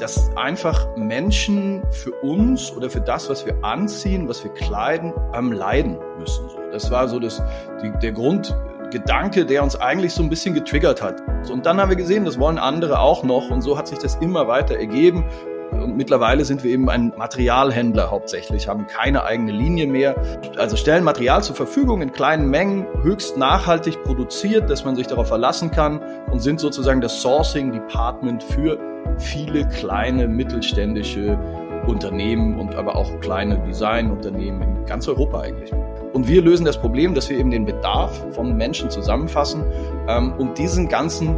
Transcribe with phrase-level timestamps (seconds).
[0.00, 5.52] dass einfach Menschen für uns oder für das, was wir anziehen, was wir kleiden, am
[5.52, 6.46] Leiden müssen.
[6.72, 7.42] Das war so das,
[7.82, 11.20] die, der Grundgedanke, der uns eigentlich so ein bisschen getriggert hat.
[11.50, 14.16] Und dann haben wir gesehen, das wollen andere auch noch und so hat sich das
[14.16, 15.24] immer weiter ergeben.
[15.72, 20.16] Und mittlerweile sind wir eben ein Materialhändler hauptsächlich, haben keine eigene Linie mehr.
[20.56, 25.28] Also stellen Material zur Verfügung in kleinen Mengen, höchst nachhaltig produziert, dass man sich darauf
[25.28, 28.78] verlassen kann und sind sozusagen das Sourcing Department für
[29.18, 31.38] viele kleine mittelständische
[31.86, 35.72] Unternehmen und aber auch kleine Designunternehmen in ganz Europa eigentlich.
[36.12, 39.64] Und wir lösen das Problem, dass wir eben den Bedarf von Menschen zusammenfassen
[40.08, 41.36] ähm, und diesen ganzen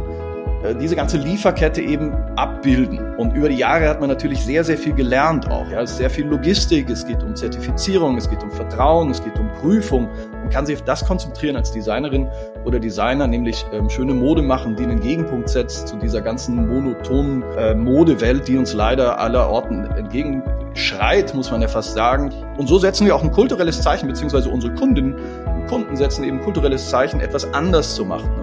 [0.79, 3.15] diese ganze Lieferkette eben abbilden.
[3.17, 5.69] Und über die Jahre hat man natürlich sehr, sehr viel gelernt auch.
[5.69, 9.21] Ja, es ist sehr viel Logistik, es geht um Zertifizierung, es geht um Vertrauen, es
[9.23, 10.09] geht um Prüfung.
[10.31, 12.29] Man kann sich auf das konzentrieren als Designerin
[12.63, 17.43] oder Designer, nämlich ähm, schöne Mode machen, die einen Gegenpunkt setzt zu dieser ganzen monotonen
[17.57, 22.33] äh, Modewelt, die uns leider aller Orten entgegenschreit, muss man ja fast sagen.
[22.57, 26.39] Und so setzen wir auch ein kulturelles Zeichen, beziehungsweise unsere Kundinnen und Kunden setzen eben
[26.41, 28.42] kulturelles Zeichen, etwas anders zu machen.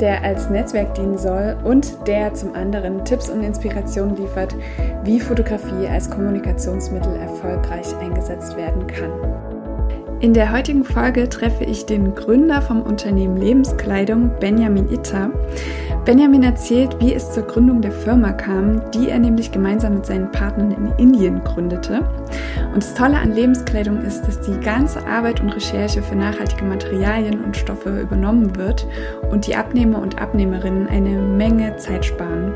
[0.00, 4.54] der als Netzwerk dienen soll und der zum anderen Tipps und Inspirationen liefert,
[5.04, 9.10] wie Fotografie als Kommunikationsmittel erfolgreich eingesetzt werden kann.
[10.22, 15.30] In der heutigen Folge treffe ich den Gründer vom Unternehmen Lebenskleidung, Benjamin Itter.
[16.04, 20.30] Benjamin erzählt, wie es zur Gründung der Firma kam, die er nämlich gemeinsam mit seinen
[20.30, 22.08] Partnern in Indien gründete.
[22.72, 27.44] Und das Tolle an Lebenskleidung ist, dass die ganze Arbeit und Recherche für nachhaltige Materialien
[27.44, 28.86] und Stoffe übernommen wird
[29.30, 32.52] und die Abnehmer und Abnehmerinnen eine Menge Zeit sparen.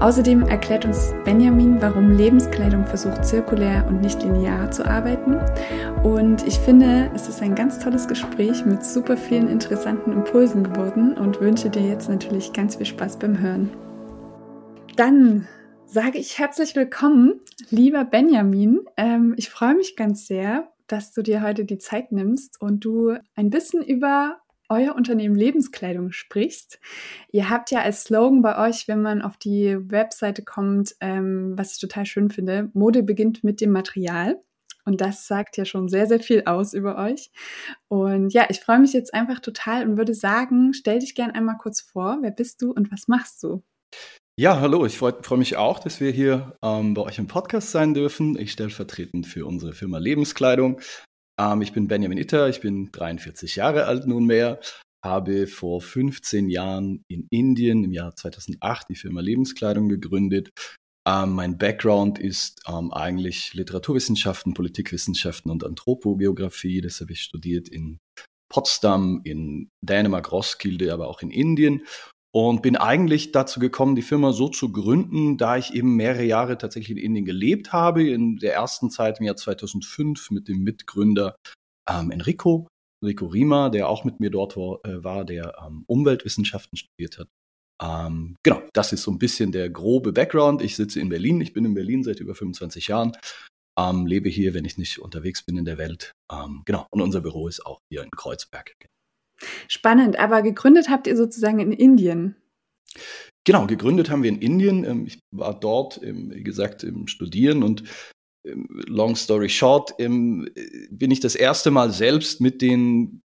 [0.00, 5.38] Außerdem erklärt uns Benjamin, warum Lebenskleidung versucht, zirkulär und nicht linear zu arbeiten.
[6.02, 11.14] Und ich finde, es ist ein ganz tolles Gespräch mit super vielen interessanten Impulsen geworden
[11.14, 13.70] und wünsche dir jetzt natürlich ganz viel Spaß beim Hören.
[14.96, 15.46] Dann
[15.86, 18.80] sage ich herzlich willkommen, lieber Benjamin.
[18.96, 23.16] Ähm, ich freue mich ganz sehr, dass du dir heute die Zeit nimmst und du
[23.34, 24.38] ein bisschen über
[24.68, 26.80] euer Unternehmen Lebenskleidung sprichst.
[27.30, 31.74] Ihr habt ja als Slogan bei euch, wenn man auf die Webseite kommt, ähm, was
[31.74, 34.40] ich total schön finde, Mode beginnt mit dem Material.
[34.84, 37.30] Und das sagt ja schon sehr, sehr viel aus über euch.
[37.88, 41.56] Und ja, ich freue mich jetzt einfach total und würde sagen, stell dich gern einmal
[41.58, 42.18] kurz vor.
[42.20, 43.62] Wer bist du und was machst du?
[44.38, 47.70] Ja, hallo, ich freue freu mich auch, dass wir hier ähm, bei euch im Podcast
[47.70, 48.38] sein dürfen.
[48.38, 50.78] Ich stelle vertretend für unsere Firma Lebenskleidung.
[51.40, 54.60] Ähm, ich bin Benjamin Itter, ich bin 43 Jahre alt nunmehr,
[55.02, 60.50] habe vor 15 Jahren in Indien im Jahr 2008 die Firma Lebenskleidung gegründet.
[61.08, 66.82] Ähm, mein Background ist ähm, eigentlich Literaturwissenschaften, Politikwissenschaften und Anthropogeografie.
[66.82, 67.96] Das habe ich studiert in
[68.52, 71.86] Potsdam, in Dänemark, Roskilde, aber auch in Indien
[72.36, 76.58] und bin eigentlich dazu gekommen, die Firma so zu gründen, da ich eben mehrere Jahre
[76.58, 78.10] tatsächlich in Indien gelebt habe.
[78.10, 81.36] In der ersten Zeit im Jahr 2005 mit dem Mitgründer
[81.88, 82.68] ähm, Enrico,
[83.02, 87.28] Enrico Rima, der auch mit mir dort war, äh, war der ähm, Umweltwissenschaften studiert hat.
[87.82, 90.60] Ähm, genau, das ist so ein bisschen der grobe Background.
[90.60, 93.12] Ich sitze in Berlin, ich bin in Berlin seit über 25 Jahren,
[93.78, 96.12] ähm, lebe hier, wenn ich nicht unterwegs bin in der Welt.
[96.30, 98.74] Ähm, genau, und unser Büro ist auch hier in Kreuzberg.
[99.68, 102.36] Spannend, aber gegründet habt ihr sozusagen in Indien.
[103.44, 104.84] Genau, gegründet haben wir in Indien.
[104.84, 107.84] Ähm, ich war dort, wie gesagt, im Studieren und
[108.46, 113.22] ähm, long story short, bin ich das erste Mal selbst mit den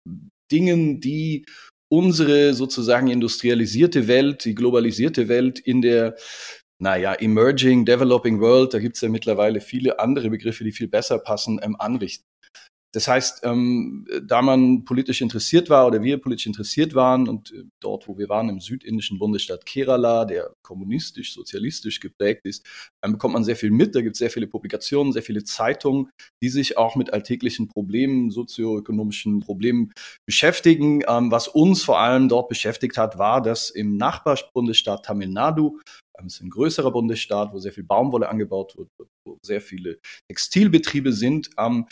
[0.52, 1.46] Dingen, die
[1.92, 6.16] unsere sozusagen industrialisierte Welt, die globalisierte Welt in der
[6.82, 11.20] naja, Emerging, Developing World, da gibt es ja mittlerweile viele andere Begriffe, die viel besser
[11.20, 12.26] passen, ähm, anrichten.
[12.92, 17.64] Das heißt, ähm, da man politisch interessiert war oder wir politisch interessiert waren und äh,
[17.80, 22.66] dort, wo wir waren, im südindischen Bundesstaat Kerala, der kommunistisch, sozialistisch geprägt ist,
[23.02, 23.94] dann bekommt man sehr viel mit.
[23.94, 26.10] Da gibt es sehr viele Publikationen, sehr viele Zeitungen,
[26.42, 29.92] die sich auch mit alltäglichen Problemen, sozioökonomischen Problemen
[30.26, 31.04] beschäftigen.
[31.08, 35.80] Ähm, was uns vor allem dort beschäftigt hat, war, dass im Nachbarbundesstaat Tamil Nadu
[36.26, 38.90] es ist ein größerer Bundesstaat, wo sehr viel Baumwolle angebaut wird,
[39.24, 41.86] wo sehr viele Textilbetriebe sind, ähm,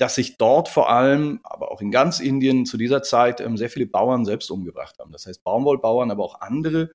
[0.00, 3.70] dass sich dort vor allem, aber auch in ganz Indien zu dieser Zeit ähm, sehr
[3.70, 5.12] viele Bauern selbst umgebracht haben.
[5.12, 6.90] Das heißt Baumwollbauern, aber auch andere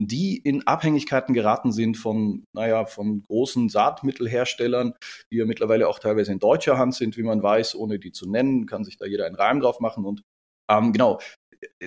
[0.00, 4.94] die in Abhängigkeiten geraten sind von, naja, von großen Saatmittelherstellern,
[5.30, 8.28] die ja mittlerweile auch teilweise in deutscher Hand sind, wie man weiß, ohne die zu
[8.28, 10.04] nennen, kann sich da jeder einen Reim drauf machen.
[10.04, 10.22] Und
[10.68, 11.20] ähm, genau,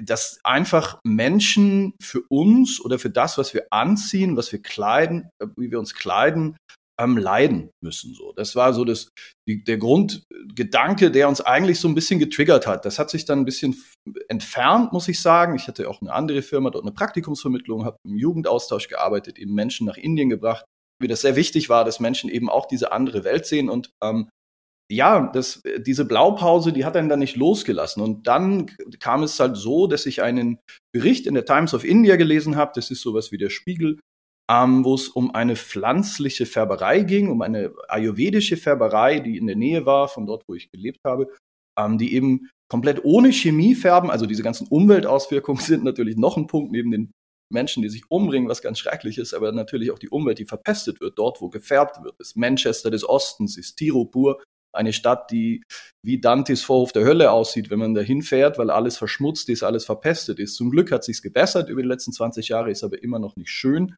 [0.01, 5.47] dass einfach Menschen für uns oder für das, was wir anziehen, was wir kleiden, äh,
[5.57, 6.57] wie wir uns kleiden,
[6.99, 8.13] ähm, leiden müssen.
[8.13, 9.09] So, das war so das,
[9.47, 12.85] die, der Grundgedanke, der uns eigentlich so ein bisschen getriggert hat.
[12.85, 13.81] Das hat sich dann ein bisschen
[14.29, 15.55] entfernt, muss ich sagen.
[15.55, 19.85] Ich hatte auch eine andere Firma dort eine Praktikumsvermittlung, habe im Jugendaustausch gearbeitet, eben Menschen
[19.85, 20.65] nach Indien gebracht.
[20.99, 24.29] Wie das sehr wichtig war, dass Menschen eben auch diese andere Welt sehen und ähm,
[24.89, 28.01] ja, das, diese Blaupause, die hat einen dann nicht losgelassen.
[28.01, 28.67] Und dann
[28.99, 30.59] kam es halt so, dass ich einen
[30.95, 32.71] Bericht in der Times of India gelesen habe.
[32.73, 33.99] Das ist sowas wie der Spiegel
[34.49, 39.55] ähm, wo es um eine pflanzliche Färberei ging, um eine ayurvedische Färberei, die in der
[39.55, 41.27] Nähe war von dort, wo ich gelebt habe,
[41.77, 44.09] ähm, die eben komplett ohne Chemie färben.
[44.09, 47.11] Also diese ganzen Umweltauswirkungen sind natürlich noch ein Punkt neben den
[47.49, 50.99] Menschen, die sich umbringen, was ganz schrecklich ist, aber natürlich auch die Umwelt, die verpestet
[50.99, 52.15] wird, dort, wo gefärbt wird.
[52.19, 54.41] Das Manchester des Ostens ist Tirupur,
[54.73, 55.63] eine Stadt, die
[56.05, 59.85] wie Dantes Vorhof der Hölle aussieht, wenn man da hinfährt, weil alles verschmutzt ist, alles
[59.85, 60.55] verpestet ist.
[60.55, 63.49] Zum Glück hat sich's gebessert über die letzten 20 Jahre, ist aber immer noch nicht
[63.49, 63.95] schön.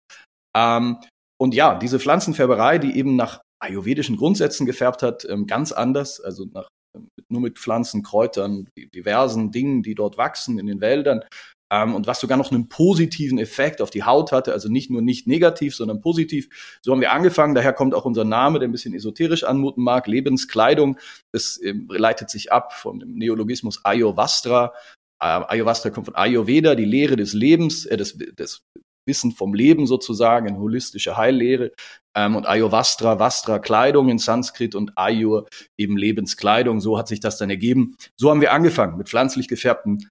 [0.56, 0.98] Ähm,
[1.42, 6.46] und ja, diese Pflanzenfärberei, die eben nach ayurvedischen Grundsätzen gefärbt hat, ähm, ganz anders, also
[6.46, 11.24] nach, ähm, nur mit Pflanzen, Kräutern, diversen Dingen, die dort wachsen in den Wäldern.
[11.72, 15.04] Ähm, und was sogar noch einen positiven Effekt auf die Haut hatte, also nicht nur
[15.04, 16.50] nicht negativ, sondern positiv.
[16.82, 20.08] So haben wir angefangen, daher kommt auch unser Name, der ein bisschen esoterisch anmuten mag,
[20.08, 20.98] Lebenskleidung.
[21.32, 24.74] Das ähm, leitet sich ab von dem Neologismus Ayurvastra.
[25.22, 28.64] Äh, Ayurvastra kommt von Ayurveda, die Lehre des Lebens, äh, des, des
[29.10, 31.74] Wissen vom Leben sozusagen, eine holistische Heillehre.
[32.16, 35.48] Ähm, und Ayurvastra, Vastra Kleidung in Sanskrit und Ayur
[35.78, 36.80] eben Lebenskleidung.
[36.80, 37.98] So hat sich das dann ergeben.
[38.16, 40.08] So haben wir angefangen mit pflanzlich gefärbten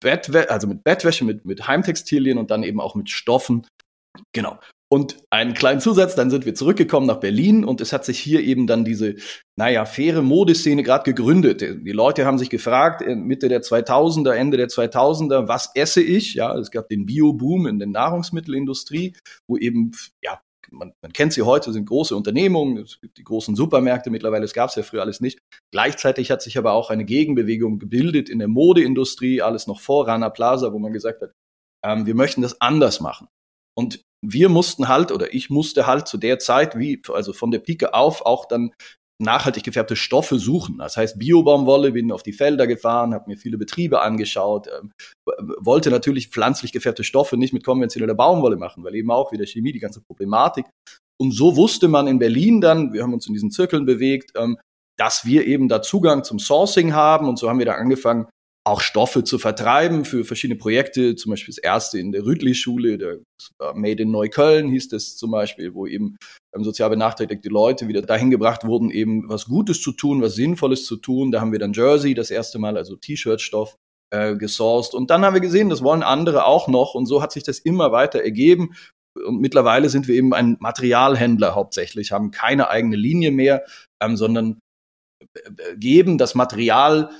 [0.00, 3.66] Bettwäsche, also mit Bettwäsche, mit, mit Heimtextilien und dann eben auch mit Stoffen.
[4.32, 4.58] Genau.
[4.92, 8.42] Und einen kleinen Zusatz, dann sind wir zurückgekommen nach Berlin und es hat sich hier
[8.42, 9.14] eben dann diese,
[9.56, 11.62] naja, faire Modeszene gerade gegründet.
[11.62, 16.34] Die Leute haben sich gefragt, äh, Mitte der 2000er, Ende der 2000er, was esse ich?
[16.34, 19.16] Ja, es gab den Bio-Boom in der Nahrungsmittelindustrie,
[19.48, 19.92] wo eben,
[20.22, 24.42] ja, man, man kennt sie heute, sind große Unternehmungen, es gibt die großen Supermärkte mittlerweile,
[24.42, 25.38] das gab es ja früher alles nicht.
[25.70, 30.28] Gleichzeitig hat sich aber auch eine Gegenbewegung gebildet in der Modeindustrie, alles noch vor Rana
[30.28, 31.32] Plaza, wo man gesagt hat,
[31.82, 33.28] ähm, wir möchten das anders machen.
[33.74, 37.58] Und wir mussten halt, oder ich musste halt zu der Zeit, wie, also von der
[37.58, 38.72] Pike auf, auch dann
[39.22, 40.78] nachhaltig gefärbte Stoffe suchen.
[40.78, 44.92] Das heißt, Biobaumwolle, bin auf die Felder gefahren, habe mir viele Betriebe angeschaut, ähm,
[45.60, 49.72] wollte natürlich pflanzlich gefärbte Stoffe nicht mit konventioneller Baumwolle machen, weil eben auch wieder Chemie,
[49.72, 50.66] die ganze Problematik.
[51.20, 54.58] Und so wusste man in Berlin dann, wir haben uns in diesen Zirkeln bewegt, ähm,
[54.98, 58.26] dass wir eben da Zugang zum Sourcing haben und so haben wir da angefangen,
[58.64, 63.18] auch Stoffe zu vertreiben für verschiedene Projekte, zum Beispiel das erste in der Rüdli-Schule, der
[63.74, 66.16] Made in Neukölln hieß das zum Beispiel, wo eben
[66.54, 70.86] ähm, sozial benachteiligte Leute wieder dahin gebracht wurden, eben was Gutes zu tun, was Sinnvolles
[70.86, 71.32] zu tun.
[71.32, 73.76] Da haben wir dann Jersey das erste Mal, also T-Shirt-Stoff,
[74.10, 74.94] äh, gesourced.
[74.94, 76.94] Und dann haben wir gesehen, das wollen andere auch noch.
[76.94, 78.74] Und so hat sich das immer weiter ergeben.
[79.14, 83.64] Und mittlerweile sind wir eben ein Materialhändler hauptsächlich, haben keine eigene Linie mehr,
[84.00, 84.60] ähm, sondern
[85.20, 87.10] äh, äh, geben das Material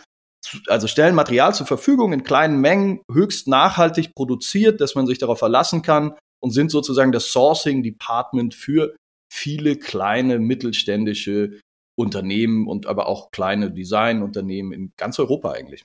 [0.67, 5.39] also stellen Material zur Verfügung in kleinen Mengen, höchst nachhaltig produziert, dass man sich darauf
[5.39, 8.95] verlassen kann und sind sozusagen das Sourcing Department für
[9.33, 11.61] viele kleine mittelständische
[11.97, 15.85] Unternehmen und aber auch kleine Designunternehmen in ganz Europa eigentlich.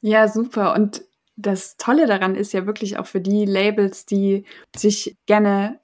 [0.00, 0.74] Ja, super.
[0.74, 1.02] Und
[1.36, 4.44] das Tolle daran ist ja wirklich auch für die Labels, die
[4.76, 5.80] sich gerne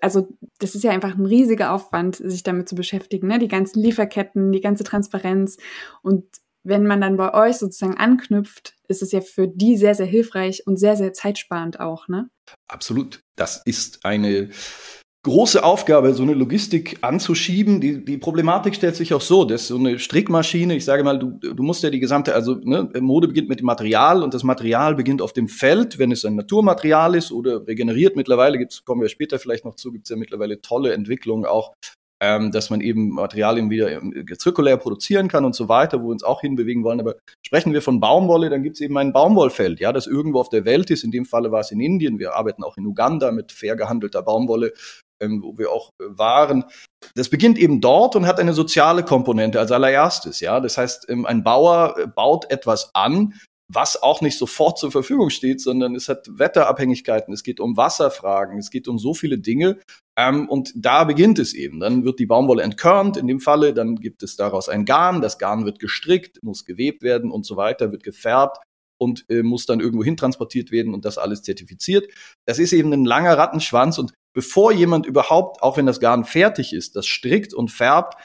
[0.00, 0.28] also
[0.58, 3.38] das ist ja einfach ein riesiger Aufwand, sich damit zu beschäftigen, ne?
[3.38, 5.58] Die ganzen Lieferketten, die ganze Transparenz.
[6.02, 6.24] Und
[6.64, 10.66] wenn man dann bei euch sozusagen anknüpft, ist es ja für die sehr, sehr hilfreich
[10.66, 12.28] und sehr, sehr zeitsparend auch, ne?
[12.68, 13.20] Absolut.
[13.36, 14.50] Das ist eine
[15.24, 17.80] große Aufgabe, so eine Logistik anzuschieben.
[17.80, 21.38] Die, die Problematik stellt sich auch so, dass so eine Strickmaschine, ich sage mal, du,
[21.38, 24.94] du musst ja die gesamte, also ne, Mode beginnt mit dem Material und das Material
[24.94, 28.16] beginnt auf dem Feld, wenn es ein Naturmaterial ist oder regeneriert.
[28.16, 31.74] Mittlerweile gibt's, kommen wir später vielleicht noch zu, gibt's ja mittlerweile tolle Entwicklungen auch
[32.20, 36.12] ähm, dass man eben Materialien wieder ähm, zirkulär produzieren kann und so weiter, wo wir
[36.12, 37.00] uns auch hinbewegen wollen.
[37.00, 37.14] Aber
[37.46, 40.64] sprechen wir von Baumwolle, dann gibt es eben ein Baumwollfeld, ja, das irgendwo auf der
[40.64, 41.04] Welt ist.
[41.04, 42.18] In dem Falle war es in Indien.
[42.18, 44.72] Wir arbeiten auch in Uganda mit fair gehandelter Baumwolle,
[45.20, 46.64] ähm, wo wir auch äh, waren.
[47.14, 50.60] Das beginnt eben dort und hat eine soziale Komponente als allererstes, ja.
[50.60, 53.34] Das heißt, ähm, ein Bauer äh, baut etwas an,
[53.70, 58.58] was auch nicht sofort zur Verfügung steht, sondern es hat Wetterabhängigkeiten, es geht um Wasserfragen,
[58.58, 59.78] es geht um so viele Dinge.
[60.18, 61.78] Ähm, und da beginnt es eben.
[61.78, 65.38] Dann wird die Baumwolle entkörnt in dem Falle, dann gibt es daraus ein Garn, das
[65.38, 68.58] Garn wird gestrickt, muss gewebt werden und so weiter, wird gefärbt.
[69.00, 72.10] und äh, muss dann irgendwo hin transportiert werden und das alles zertifiziert.
[72.46, 76.72] Das ist eben ein langer Rattenschwanz und bevor jemand überhaupt, auch wenn das Garn fertig
[76.72, 78.16] ist, das strickt und färbt,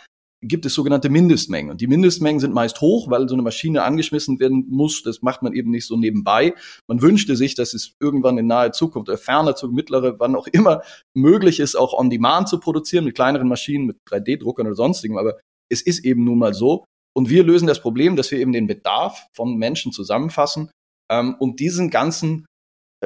[0.44, 1.72] gibt es sogenannte Mindestmengen.
[1.72, 5.04] Und die Mindestmengen sind meist hoch, weil so eine Maschine angeschmissen werden muss.
[5.04, 6.54] Das macht man eben nicht so nebenbei.
[6.88, 10.48] Man wünschte sich, dass es irgendwann in naher Zukunft oder ferner zu mittlere, wann auch
[10.48, 10.82] immer
[11.16, 15.18] möglich ist, auch on demand zu produzieren mit kleineren Maschinen, mit 3D-Druckern oder sonstigem.
[15.18, 16.86] Aber es ist eben nun mal so.
[17.16, 20.72] Und wir lösen das Problem, dass wir eben den Bedarf von Menschen zusammenfassen
[21.12, 22.46] ähm, und diesen ganzen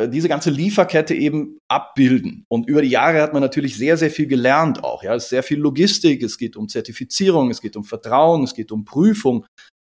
[0.06, 2.46] diese ganze Lieferkette eben abbilden.
[2.50, 5.02] Und über die Jahre hat man natürlich sehr, sehr viel gelernt auch.
[5.02, 8.54] Ja, es ist sehr viel Logistik, es geht um Zertifizierung, es geht um Vertrauen, es
[8.54, 9.46] geht um Prüfung.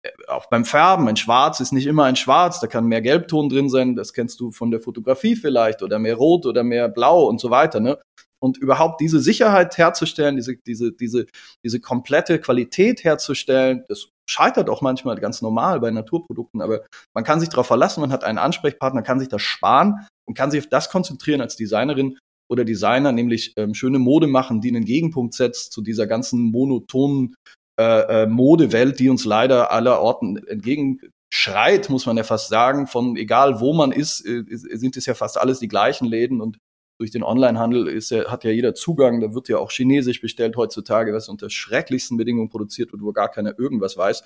[0.02, 3.48] Äh, auch beim Färben, ein Schwarz ist nicht immer ein Schwarz, da kann mehr Gelbton
[3.48, 7.26] drin sein, das kennst du von der Fotografie vielleicht, oder mehr Rot oder mehr Blau
[7.28, 7.78] und so weiter.
[7.78, 7.98] Ne?
[8.42, 11.26] Und überhaupt diese Sicherheit herzustellen, diese, diese, diese,
[11.64, 16.82] diese komplette Qualität herzustellen, das scheitert auch manchmal ganz normal bei Naturprodukten, aber
[17.14, 20.50] man kann sich darauf verlassen, man hat einen Ansprechpartner, kann sich das sparen und kann
[20.50, 22.18] sich auf das konzentrieren als Designerin
[22.50, 27.34] oder Designer, nämlich ähm, schöne Mode machen, die einen Gegenpunkt setzt zu dieser ganzen monotonen
[27.80, 32.86] äh, äh, Modewelt, die uns leider aller Orten entgegenschreit, muss man ja fast sagen.
[32.86, 36.58] Von egal wo man ist, äh, sind es ja fast alles die gleichen Läden und
[36.98, 40.56] durch den Onlinehandel ist ja, hat ja jeder Zugang, da wird ja auch chinesisch bestellt
[40.56, 44.24] heutzutage, was unter schrecklichsten Bedingungen produziert wird, wo gar keiner irgendwas weiß.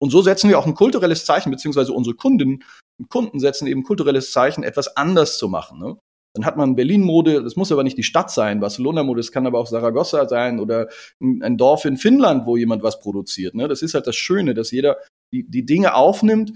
[0.00, 2.64] Und so setzen wir auch ein kulturelles Zeichen, beziehungsweise unsere Kundinnen
[2.98, 5.78] und Kunden setzen eben kulturelles Zeichen, etwas anders zu machen.
[5.78, 5.96] Ne?
[6.34, 9.58] Dann hat man Berlin-Mode, das muss aber nicht die Stadt sein, Barcelona-Mode, das kann aber
[9.58, 10.88] auch Saragossa sein oder
[11.20, 13.54] ein Dorf in Finnland, wo jemand was produziert.
[13.54, 13.66] Ne?
[13.66, 14.98] Das ist halt das Schöne, dass jeder
[15.32, 16.52] die, die Dinge aufnimmt,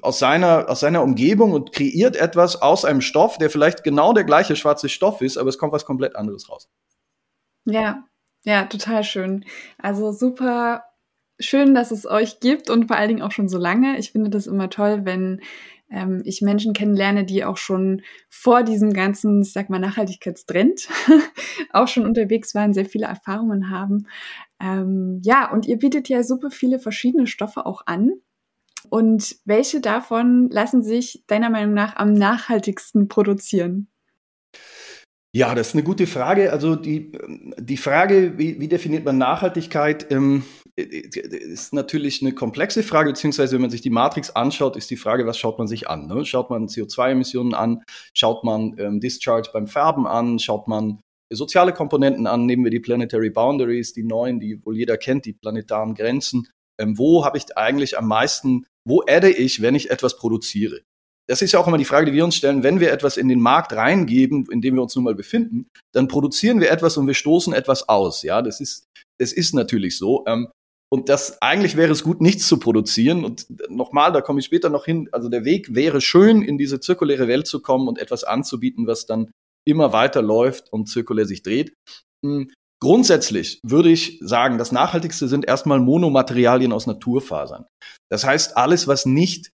[0.00, 4.24] aus seiner, aus seiner Umgebung und kreiert etwas aus einem Stoff, der vielleicht genau der
[4.24, 6.68] gleiche schwarze Stoff ist, aber es kommt was komplett anderes raus.
[7.64, 8.04] Ja,
[8.44, 9.44] ja, total schön.
[9.78, 10.84] Also super
[11.38, 13.98] schön, dass es euch gibt und vor allen Dingen auch schon so lange.
[13.98, 15.40] Ich finde das immer toll, wenn
[15.90, 20.88] ähm, ich Menschen kennenlerne, die auch schon vor diesem ganzen, ich sag mal, Nachhaltigkeitstrend
[21.72, 24.06] auch schon unterwegs waren, sehr viele Erfahrungen haben.
[24.60, 28.12] Ähm, ja, und ihr bietet ja super viele verschiedene Stoffe auch an.
[28.88, 33.88] Und welche davon lassen sich deiner Meinung nach am nachhaltigsten produzieren?
[35.34, 36.52] Ja, das ist eine gute Frage.
[36.52, 37.12] Also die,
[37.58, 40.44] die Frage, wie, wie definiert man Nachhaltigkeit, ähm,
[40.76, 45.26] ist natürlich eine komplexe Frage, beziehungsweise wenn man sich die Matrix anschaut, ist die Frage,
[45.26, 46.06] was schaut man sich an?
[46.06, 46.26] Ne?
[46.26, 47.82] Schaut man CO2-Emissionen an?
[48.12, 50.38] Schaut man ähm, Discharge beim Färben an?
[50.38, 52.44] Schaut man soziale Komponenten an?
[52.44, 56.46] Nehmen wir die Planetary Boundaries, die neuen, die wohl jeder kennt, die planetaren Grenzen.
[56.78, 60.82] Ähm, wo habe ich eigentlich am meisten wo adde ich, wenn ich etwas produziere?
[61.28, 63.28] Das ist ja auch immer die Frage, die wir uns stellen, wenn wir etwas in
[63.28, 67.06] den Markt reingeben, in dem wir uns nun mal befinden, dann produzieren wir etwas und
[67.06, 68.22] wir stoßen etwas aus.
[68.22, 68.86] Ja, das ist,
[69.18, 70.24] das ist natürlich so.
[70.26, 70.48] Ähm,
[70.92, 73.24] und das eigentlich wäre es gut, nichts zu produzieren.
[73.24, 75.08] Und nochmal, da komme ich später noch hin.
[75.12, 79.06] Also der Weg wäre schön, in diese zirkuläre Welt zu kommen und etwas anzubieten, was
[79.06, 79.30] dann
[79.64, 81.72] immer weiter läuft und zirkulär sich dreht.
[82.82, 87.64] Grundsätzlich würde ich sagen, das Nachhaltigste sind erstmal Monomaterialien aus Naturfasern.
[88.10, 89.52] Das heißt, alles, was nicht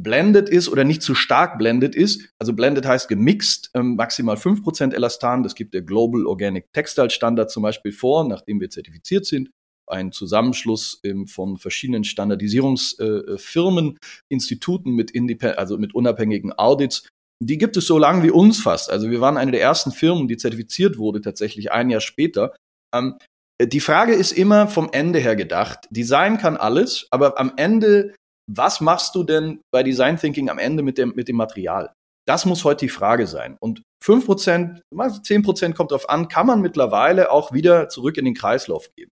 [0.00, 4.94] blended ist oder nicht zu stark blended ist, also blended heißt gemixt, ähm, maximal 5%
[4.94, 9.50] Elastan, das gibt der Global Organic Textile Standard zum Beispiel vor, nachdem wir zertifiziert sind.
[9.86, 13.98] Ein Zusammenschluss ähm, von verschiedenen Standardisierungsfirmen, äh,
[14.30, 15.12] Instituten mit,
[15.58, 17.06] also mit unabhängigen Audits.
[17.44, 18.88] Die gibt es so lange wie uns fast.
[18.88, 22.54] Also wir waren eine der ersten Firmen, die zertifiziert wurde, tatsächlich ein Jahr später.
[22.94, 23.18] Ähm,
[23.62, 25.86] die Frage ist immer vom Ende her gedacht.
[25.90, 28.14] Design kann alles, aber am Ende,
[28.50, 31.92] was machst du denn bei Design Thinking am Ende mit dem, mit dem Material?
[32.26, 33.56] Das muss heute die Frage sein.
[33.60, 38.88] Und 5%, 10% kommt drauf an, kann man mittlerweile auch wieder zurück in den Kreislauf
[38.96, 39.10] geben.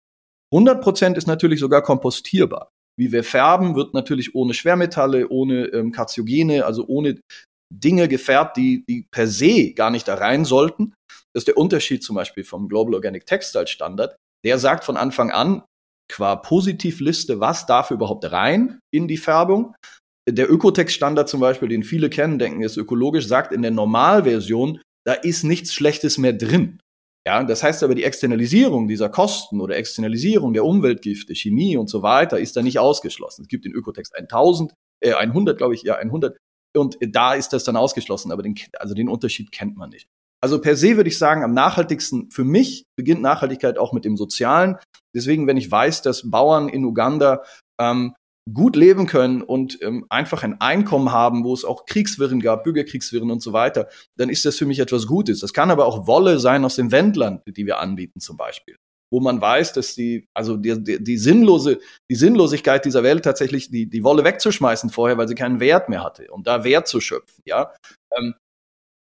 [0.53, 2.69] 100% ist natürlich sogar kompostierbar.
[2.99, 7.19] Wie wir färben, wird natürlich ohne Schwermetalle, ohne ähm, Karziogene, also ohne
[7.73, 10.93] Dinge gefärbt, die, die per se gar nicht da rein sollten.
[11.37, 14.15] Das ist der Unterschied zum Beispiel vom Global Organic Textile Standard.
[14.43, 15.61] Der sagt von Anfang an,
[16.11, 19.75] qua Positivliste, was darf überhaupt rein in die Färbung.
[20.27, 25.13] Der Ökotext-Standard zum Beispiel, den viele kennen, denken, ist ökologisch, sagt in der Normalversion, da
[25.13, 26.79] ist nichts Schlechtes mehr drin.
[27.27, 32.01] Ja, das heißt aber, die Externalisierung dieser Kosten oder Externalisierung der Umweltgifte, Chemie und so
[32.01, 33.43] weiter ist da nicht ausgeschlossen.
[33.43, 36.35] Es gibt den Ökotext 1000, äh, 100, glaube ich, ja, 100.
[36.75, 40.07] Und da ist das dann ausgeschlossen, aber den, also den Unterschied kennt man nicht.
[40.41, 44.17] Also per se würde ich sagen, am nachhaltigsten für mich beginnt Nachhaltigkeit auch mit dem
[44.17, 44.77] Sozialen.
[45.15, 47.43] Deswegen, wenn ich weiß, dass Bauern in Uganda
[47.79, 48.13] ähm,
[48.53, 53.31] gut leben können und ähm, einfach ein Einkommen haben, wo es auch Kriegswirren gab, Bürgerkriegswirren
[53.31, 55.39] und so weiter, dann ist das für mich etwas Gutes.
[55.39, 58.75] Das kann aber auch Wolle sein aus dem Wendland, die wir anbieten zum Beispiel.
[59.09, 61.79] wo man weiß, dass die, also die, die, die sinnlose,
[62.11, 66.03] die Sinnlosigkeit dieser Welt tatsächlich die, die Wolle wegzuschmeißen vorher, weil sie keinen Wert mehr
[66.03, 67.73] hatte und da Wert zu schöpfen, ja.
[68.17, 68.33] Ähm,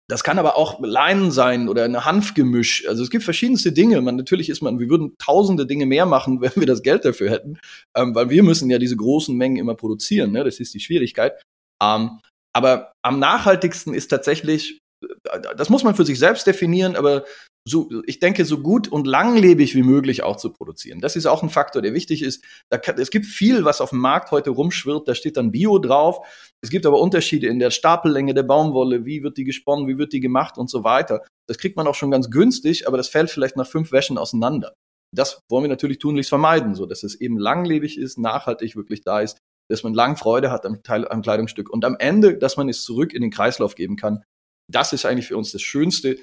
[0.10, 2.88] das kann aber auch Leinen sein oder ein Hanfgemisch.
[2.88, 4.00] Also es gibt verschiedenste Dinge.
[4.02, 7.30] Man, natürlich ist man, wir würden tausende Dinge mehr machen, wenn wir das Geld dafür
[7.30, 7.60] hätten,
[7.96, 10.32] ähm, weil wir müssen ja diese großen Mengen immer produzieren.
[10.32, 10.44] Ne?
[10.44, 11.42] Das ist die Schwierigkeit.
[11.84, 12.20] Ähm,
[12.54, 17.26] aber am nachhaltigsten ist tatsächlich, äh, das muss man für sich selbst definieren, aber
[17.68, 21.02] so, ich denke, so gut und langlebig wie möglich auch zu produzieren.
[21.02, 22.44] Das ist auch ein Faktor, der wichtig ist.
[22.70, 26.26] Kann, es gibt viel, was auf dem Markt heute rumschwirrt, da steht dann Bio drauf.
[26.62, 30.14] Es gibt aber Unterschiede in der Stapellänge der Baumwolle, wie wird die gesponnen, wie wird
[30.14, 31.24] die gemacht und so weiter.
[31.48, 34.74] Das kriegt man auch schon ganz günstig, aber das fällt vielleicht nach fünf Wäschen auseinander.
[35.14, 39.22] Das wollen wir natürlich tunlichst vermeiden, so dass es eben langlebig ist, nachhaltig wirklich da
[39.22, 39.38] ist,
[39.70, 42.84] dass man lang Freude hat am, Teil, am Kleidungsstück und am Ende, dass man es
[42.84, 44.24] zurück in den Kreislauf geben kann.
[44.70, 46.18] Das ist eigentlich für uns das Schönste,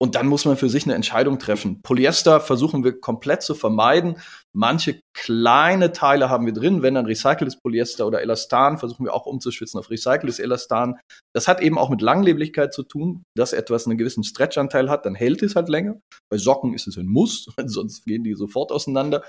[0.00, 1.82] und dann muss man für sich eine Entscheidung treffen.
[1.82, 4.16] Polyester versuchen wir komplett zu vermeiden.
[4.54, 6.82] Manche kleine Teile haben wir drin.
[6.82, 10.98] Wenn dann recyceltes Polyester oder Elastan, versuchen wir auch umzuschwitzen auf recyceltes Elastan.
[11.34, 15.16] Das hat eben auch mit Langleblichkeit zu tun, dass etwas einen gewissen Stretchanteil hat, dann
[15.16, 16.00] hält es halt länger.
[16.30, 19.24] Bei Socken ist es ein Muss, sonst gehen die sofort auseinander.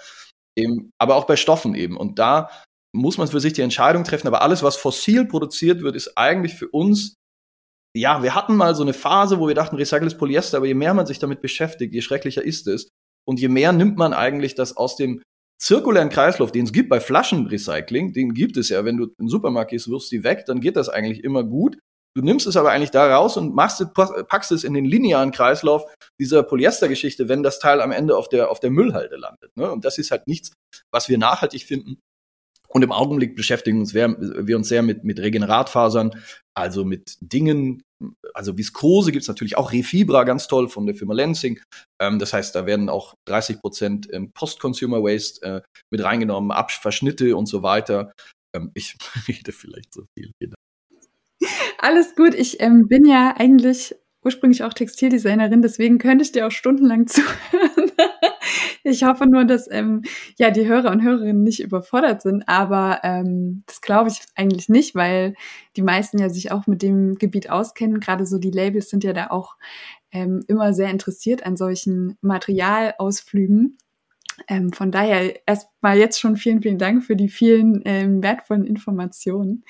[0.55, 1.97] Eben, aber auch bei Stoffen eben.
[1.97, 2.49] Und da
[2.93, 4.27] muss man für sich die Entscheidung treffen.
[4.27, 7.15] Aber alles, was fossil produziert wird, ist eigentlich für uns
[7.95, 10.93] ja, wir hatten mal so eine Phase, wo wir dachten, recyceltes Polyester, aber je mehr
[10.93, 12.89] man sich damit beschäftigt, je schrecklicher ist es.
[13.27, 15.21] Und je mehr nimmt man eigentlich das aus dem
[15.59, 19.27] zirkulären Kreislauf, den es gibt bei Flaschenrecycling, den gibt es ja, wenn du in den
[19.27, 21.77] Supermarkt gehst, wirfst die weg, dann geht das eigentlich immer gut.
[22.15, 25.83] Du nimmst es aber eigentlich da raus und machst, packst es in den linearen Kreislauf
[26.19, 29.55] dieser Polyestergeschichte, wenn das Teil am Ende auf der, auf der Müllhalde landet.
[29.55, 29.71] Ne?
[29.71, 30.51] Und das ist halt nichts,
[30.91, 31.99] was wir nachhaltig finden.
[32.71, 36.11] Und im Augenblick beschäftigen uns wir, wir uns sehr mit, mit Regeneratfasern,
[36.55, 37.81] also mit Dingen,
[38.33, 41.59] also Viskose gibt's natürlich auch Refibra, ganz toll von der Firma Lansing.
[41.99, 45.61] Ähm, das heißt, da werden auch 30 Prozent ähm, Post-Consumer Waste äh,
[45.91, 48.13] mit reingenommen, Absch Verschnitte und so weiter.
[48.55, 48.95] Ähm, ich
[49.27, 50.31] rede vielleicht so viel.
[50.39, 50.55] Genau.
[51.79, 52.35] Alles gut.
[52.35, 57.91] Ich ähm, bin ja eigentlich ursprünglich auch Textildesignerin, deswegen könnte ich dir auch stundenlang zuhören.
[58.83, 60.03] Ich hoffe nur, dass ähm,
[60.37, 64.95] ja die Hörer und Hörerinnen nicht überfordert sind, aber ähm, das glaube ich eigentlich nicht,
[64.95, 65.35] weil
[65.75, 67.99] die meisten ja sich auch mit dem Gebiet auskennen.
[67.99, 69.55] Gerade so die Labels sind ja da auch
[70.11, 73.77] ähm, immer sehr interessiert an solchen Materialausflügen.
[74.47, 79.65] Ähm, von daher erstmal jetzt schon vielen, vielen Dank für die vielen ähm, wertvollen Informationen.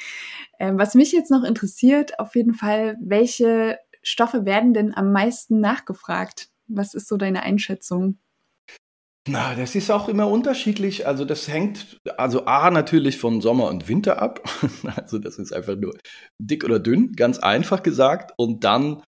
[0.60, 5.60] Ähm, was mich jetzt noch interessiert, auf jeden Fall, welche Stoffe werden denn am meisten
[5.60, 6.50] nachgefragt?
[6.68, 8.20] Was ist so deine Einschätzung?
[9.32, 11.06] Na, das ist auch immer unterschiedlich.
[11.06, 14.42] Also das hängt, also A natürlich von Sommer und Winter ab.
[14.96, 15.96] Also das ist einfach nur
[16.40, 18.34] dick oder dünn, ganz einfach gesagt.
[18.38, 19.04] Und dann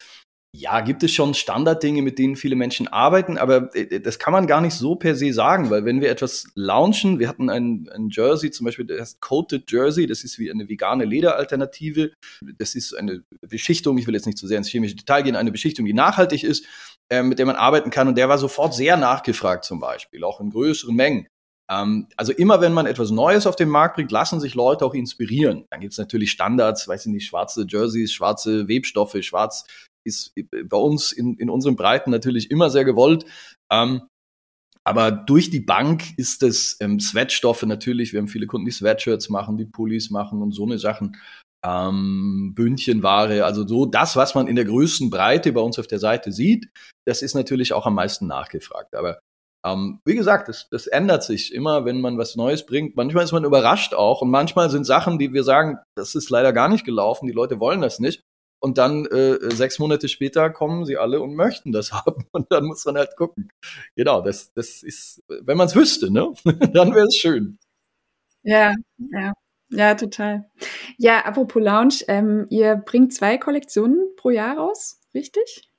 [0.55, 4.47] ja, gibt es schon Standarddinge, mit denen viele Menschen arbeiten, aber äh, das kann man
[4.47, 8.09] gar nicht so per se sagen, weil wenn wir etwas launchen, wir hatten ein, ein
[8.09, 12.11] Jersey zum Beispiel, das heißt Coated Jersey, das ist wie eine vegane Lederalternative,
[12.57, 15.51] das ist eine Beschichtung, ich will jetzt nicht zu sehr ins chemische Detail gehen, eine
[15.51, 16.65] Beschichtung, die nachhaltig ist,
[17.09, 20.39] äh, mit der man arbeiten kann und der war sofort sehr nachgefragt zum Beispiel, auch
[20.39, 21.27] in größeren Mengen.
[21.69, 24.93] Ähm, also immer wenn man etwas Neues auf den Markt bringt, lassen sich Leute auch
[24.93, 25.65] inspirieren.
[25.69, 29.65] Dann gibt es natürlich Standards, weiß ich nicht, schwarze Jerseys, schwarze Webstoffe, schwarz
[30.05, 30.33] ist
[30.65, 33.25] bei uns in, in unseren Breiten natürlich immer sehr gewollt.
[33.71, 34.07] Ähm,
[34.85, 38.13] aber durch die Bank ist es ähm, Sweatstoffe natürlich.
[38.13, 41.17] Wir haben viele Kunden, die Sweatshirts machen, die Pullis machen und so eine Sachen.
[41.65, 45.99] Ähm, Bündchenware, also so das, was man in der größten Breite bei uns auf der
[45.99, 46.69] Seite sieht,
[47.05, 48.95] das ist natürlich auch am meisten nachgefragt.
[48.95, 49.19] Aber
[49.65, 52.95] ähm, wie gesagt, das, das ändert sich immer, wenn man was Neues bringt.
[52.95, 56.53] Manchmal ist man überrascht auch und manchmal sind Sachen, die wir sagen, das ist leider
[56.53, 58.23] gar nicht gelaufen, die Leute wollen das nicht.
[58.59, 62.25] Und dann äh, sechs Monate später kommen sie alle und möchten das haben.
[62.31, 63.49] Und dann muss man halt gucken.
[63.95, 66.33] Genau, das, das ist, wenn man es wüsste, ne?
[66.73, 67.57] dann wäre es schön.
[68.43, 68.73] Ja,
[69.11, 69.33] ja.
[69.69, 70.49] Ja, total.
[70.97, 75.69] Ja, apropos Lounge, ähm, ihr bringt zwei Kollektionen pro Jahr raus, richtig?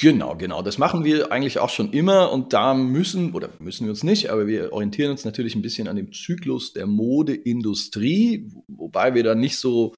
[0.00, 0.62] Genau, genau.
[0.62, 4.30] Das machen wir eigentlich auch schon immer und da müssen, oder müssen wir uns nicht,
[4.30, 9.34] aber wir orientieren uns natürlich ein bisschen an dem Zyklus der Modeindustrie, wobei wir da
[9.34, 9.94] nicht so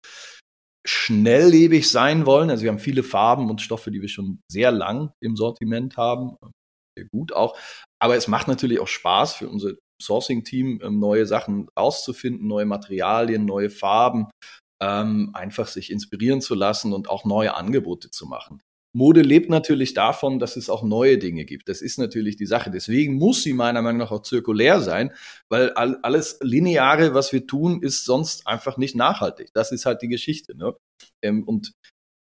[0.84, 2.50] schnelllebig sein wollen.
[2.50, 6.36] Also wir haben viele Farben und Stoffe, die wir schon sehr lang im Sortiment haben.
[6.98, 7.56] Sehr gut auch.
[8.00, 13.44] Aber es macht natürlich auch Spaß für unser Sourcing-Team, ähm, neue Sachen auszufinden, neue Materialien,
[13.44, 14.26] neue Farben,
[14.82, 18.60] ähm, einfach sich inspirieren zu lassen und auch neue Angebote zu machen.
[18.94, 21.68] Mode lebt natürlich davon, dass es auch neue Dinge gibt.
[21.68, 22.70] Das ist natürlich die Sache.
[22.70, 25.12] Deswegen muss sie meiner Meinung nach auch zirkulär sein,
[25.48, 29.48] weil alles Lineare, was wir tun, ist sonst einfach nicht nachhaltig.
[29.54, 30.54] Das ist halt die Geschichte.
[30.56, 30.74] Ne?
[31.24, 31.72] Ähm, und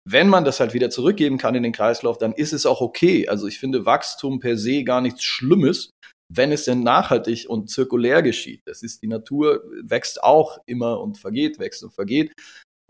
[0.06, 3.28] wenn man das halt wieder zurückgeben kann in den Kreislauf, dann ist es auch okay.
[3.28, 5.90] Also ich finde Wachstum per se gar nichts Schlimmes,
[6.32, 8.62] wenn es denn nachhaltig und zirkulär geschieht.
[8.66, 12.32] Das ist die Natur, wächst auch immer und vergeht, wächst und vergeht.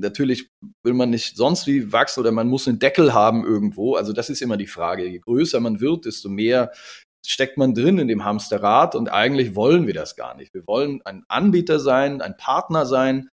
[0.00, 0.48] Natürlich
[0.84, 3.94] will man nicht sonst wie wachsen oder man muss einen Deckel haben irgendwo.
[3.94, 5.06] Also das ist immer die Frage.
[5.06, 6.72] Je größer man wird, desto mehr
[7.24, 10.52] steckt man drin in dem Hamsterrad und eigentlich wollen wir das gar nicht.
[10.52, 13.28] Wir wollen ein Anbieter sein, ein Partner sein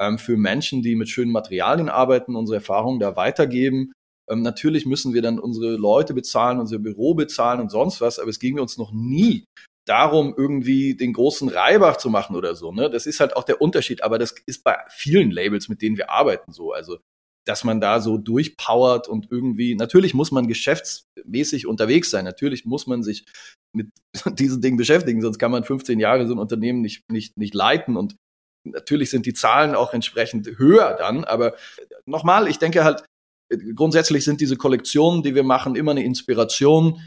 [0.00, 3.92] ähm, für Menschen, die mit schönen Materialien arbeiten, unsere Erfahrungen da weitergeben.
[4.30, 8.30] Ähm, natürlich müssen wir dann unsere Leute bezahlen, unser Büro bezahlen und sonst was, aber
[8.30, 9.44] es ging uns noch nie
[9.86, 12.72] darum, irgendwie den großen Reibach zu machen oder so.
[12.72, 12.90] Ne?
[12.90, 16.10] Das ist halt auch der Unterschied, aber das ist bei vielen Labels, mit denen wir
[16.10, 16.72] arbeiten, so.
[16.72, 16.98] Also
[17.46, 22.88] dass man da so durchpowert und irgendwie, natürlich muss man geschäftsmäßig unterwegs sein, natürlich muss
[22.88, 23.24] man sich
[23.72, 23.90] mit
[24.38, 27.96] diesen Dingen beschäftigen, sonst kann man 15 Jahre so ein Unternehmen nicht, nicht, nicht leiten
[27.96, 28.16] und
[28.64, 31.54] natürlich sind die Zahlen auch entsprechend höher dann, aber
[32.04, 33.04] nochmal, ich denke halt,
[33.74, 37.00] grundsätzlich sind diese Kollektionen, die wir machen, immer eine Inspiration,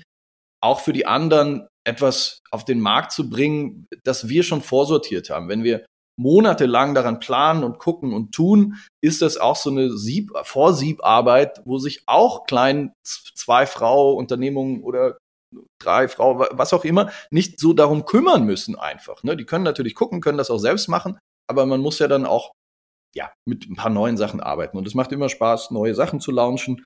[0.61, 5.49] auch für die anderen etwas auf den Markt zu bringen, das wir schon vorsortiert haben.
[5.49, 5.85] Wenn wir
[6.19, 11.77] monatelang daran planen und gucken und tun, ist das auch so eine Sieb Vorsiebarbeit, wo
[11.77, 15.17] sich auch kleinen zwei Frau Unternehmungen oder
[15.81, 19.23] drei Frau, was auch immer, nicht so darum kümmern müssen einfach.
[19.23, 19.37] Ne?
[19.37, 21.17] Die können natürlich gucken, können das auch selbst machen,
[21.49, 22.51] aber man muss ja dann auch
[23.15, 24.77] ja, mit ein paar neuen Sachen arbeiten.
[24.77, 26.85] Und es macht immer Spaß, neue Sachen zu launchen.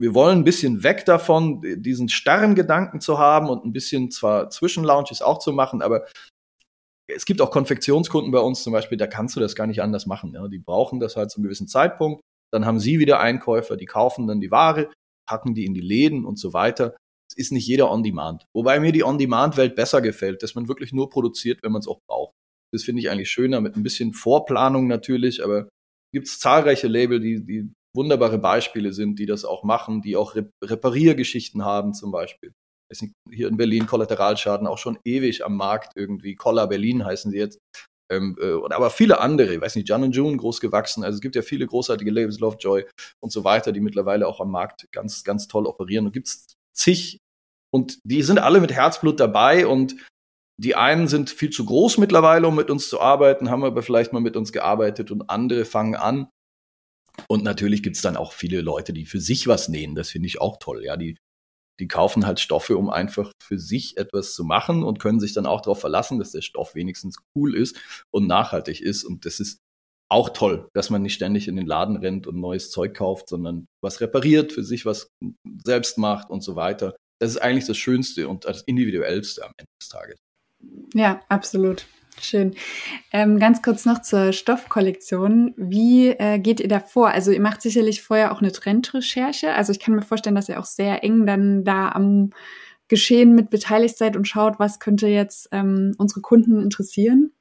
[0.00, 4.50] Wir wollen ein bisschen weg davon, diesen starren Gedanken zu haben und ein bisschen zwar
[4.50, 6.06] Zwischenlaunches auch zu machen, aber
[7.06, 10.06] es gibt auch Konfektionskunden bei uns zum Beispiel, da kannst du das gar nicht anders
[10.06, 10.32] machen.
[10.34, 10.48] Ja.
[10.48, 12.22] Die brauchen das halt zu einem gewissen Zeitpunkt.
[12.52, 14.90] Dann haben sie wieder Einkäufer, die kaufen dann die Ware,
[15.28, 16.96] packen die in die Läden und so weiter.
[17.28, 18.46] Es ist nicht jeder On-Demand.
[18.54, 22.00] Wobei mir die On-Demand-Welt besser gefällt, dass man wirklich nur produziert, wenn man es auch
[22.08, 22.34] braucht.
[22.74, 25.68] Das finde ich eigentlich schöner, mit ein bisschen Vorplanung natürlich, aber
[26.12, 30.36] gibt es zahlreiche Label, die, die wunderbare Beispiele sind, die das auch machen, die auch
[30.62, 32.52] Repariergeschichten haben zum Beispiel
[33.30, 36.34] hier in Berlin Kollateralschaden auch schon ewig am Markt irgendwie.
[36.34, 37.58] Collar Berlin heißen sie jetzt.
[38.10, 41.04] Ähm, äh, aber viele andere, ich weiß nicht, John und June groß gewachsen.
[41.04, 42.84] Also es gibt ja viele großartige Labels, Lovejoy
[43.20, 46.06] und so weiter, die mittlerweile auch am Markt ganz, ganz toll operieren.
[46.06, 46.44] Und gibt es
[46.76, 47.18] zig
[47.72, 49.96] und die sind alle mit Herzblut dabei und
[50.56, 54.12] die einen sind viel zu groß mittlerweile, um mit uns zu arbeiten, haben aber vielleicht
[54.12, 56.28] mal mit uns gearbeitet und andere fangen an.
[57.28, 59.94] Und natürlich gibt es dann auch viele Leute, die für sich was nähen.
[59.94, 60.84] Das finde ich auch toll.
[60.84, 61.16] Ja, die
[61.80, 65.46] die kaufen halt Stoffe, um einfach für sich etwas zu machen und können sich dann
[65.46, 67.76] auch darauf verlassen, dass der Stoff wenigstens cool ist
[68.12, 69.04] und nachhaltig ist.
[69.04, 69.60] Und das ist
[70.08, 73.66] auch toll, dass man nicht ständig in den Laden rennt und neues Zeug kauft, sondern
[73.82, 75.08] was repariert, für sich was
[75.64, 76.94] selbst macht und so weiter.
[77.20, 80.18] Das ist eigentlich das Schönste und das Individuellste am Ende des Tages.
[80.94, 81.86] Ja, absolut.
[82.20, 82.54] Schön.
[83.12, 85.52] Ähm, ganz kurz noch zur Stoffkollektion.
[85.56, 87.08] Wie äh, geht ihr da vor?
[87.08, 89.52] Also ihr macht sicherlich vorher auch eine Trendrecherche.
[89.52, 92.30] Also ich kann mir vorstellen, dass ihr auch sehr eng dann da am
[92.88, 97.32] Geschehen mit beteiligt seid und schaut, was könnte jetzt ähm, unsere Kunden interessieren.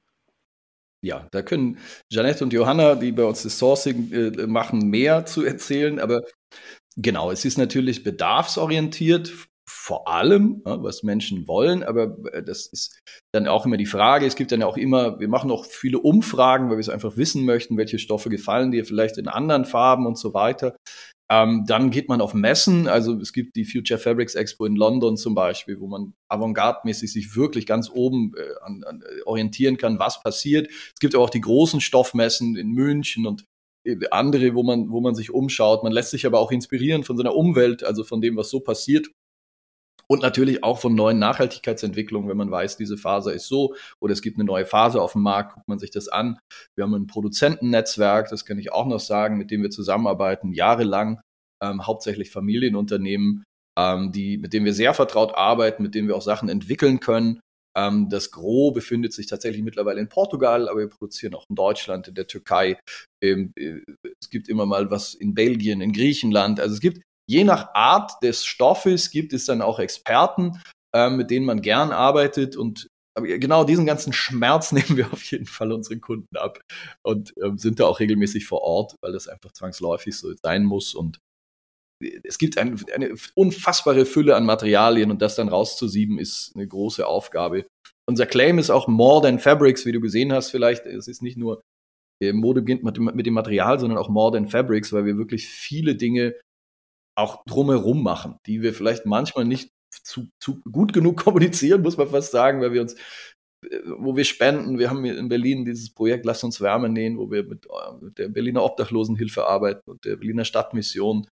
[1.02, 1.78] Ja, da können
[2.10, 6.00] Janette und Johanna, die bei uns das Sourcing äh, machen, mehr zu erzählen.
[6.00, 6.22] Aber
[6.96, 9.34] genau, es ist natürlich bedarfsorientiert
[9.70, 13.00] vor allem, was Menschen wollen, aber äh, das ist
[13.34, 14.26] dann auch immer die Frage.
[14.26, 17.46] Es gibt dann auch immer, wir machen auch viele Umfragen, weil wir es einfach wissen
[17.46, 20.76] möchten, welche Stoffe gefallen dir vielleicht in anderen Farben und so weiter.
[21.32, 25.16] Ähm, dann geht man auf Messen, also es gibt die Future Fabrics Expo in London
[25.18, 30.00] zum Beispiel, wo man avantgarde-mäßig sich wirklich ganz oben äh, an, an, äh, orientieren kann,
[30.00, 30.70] was passiert.
[30.70, 33.46] Es gibt auch die großen Stoffmessen in München und
[33.86, 35.84] äh, andere, wo man, wo man sich umschaut.
[35.84, 39.08] Man lässt sich aber auch inspirieren von seiner Umwelt, also von dem, was so passiert.
[40.08, 44.22] Und natürlich auch von neuen Nachhaltigkeitsentwicklungen, wenn man weiß, diese Faser ist so oder es
[44.22, 46.40] gibt eine neue Phase auf dem Markt, guckt man sich das an.
[46.76, 51.22] Wir haben ein Produzentennetzwerk, das kann ich auch noch sagen, mit dem wir zusammenarbeiten, jahrelang,
[51.62, 53.44] ähm, hauptsächlich Familienunternehmen,
[53.78, 57.40] ähm, die, mit denen wir sehr vertraut arbeiten, mit denen wir auch Sachen entwickeln können.
[57.76, 62.08] Ähm, das Gros befindet sich tatsächlich mittlerweile in Portugal, aber wir produzieren auch in Deutschland,
[62.08, 62.78] in der Türkei.
[63.22, 63.80] Ähm, äh,
[64.22, 66.60] es gibt immer mal was in Belgien, in Griechenland.
[66.60, 70.62] Also es gibt je nach Art des Stoffes gibt es dann auch Experten,
[70.94, 75.46] äh, mit denen man gern arbeitet und genau diesen ganzen Schmerz nehmen wir auf jeden
[75.46, 76.60] Fall unseren Kunden ab
[77.04, 80.94] und äh, sind da auch regelmäßig vor Ort, weil das einfach zwangsläufig so sein muss
[80.94, 81.20] und
[82.24, 87.08] es gibt ein, eine unfassbare Fülle an Materialien und das dann rauszusieben ist eine große
[87.08, 87.66] Aufgabe.
[88.06, 90.86] Unser Claim ist auch More Than Fabrics, wie du gesehen hast vielleicht.
[90.86, 91.62] Es ist nicht nur
[92.22, 95.96] äh, Mode beginnt mit dem Material, sondern auch More Than Fabrics, weil wir wirklich viele
[95.96, 96.36] Dinge
[97.16, 99.72] auch drumherum machen, die wir vielleicht manchmal nicht
[100.04, 102.94] zu, zu gut genug kommunizieren, muss man fast sagen, weil wir uns
[103.70, 104.80] äh, wo wir spenden.
[104.80, 108.18] Wir haben in Berlin dieses Projekt Lass uns Wärme nähen, wo wir mit, äh, mit
[108.18, 111.28] der Berliner Obdachlosenhilfe arbeiten und der Berliner Stadtmission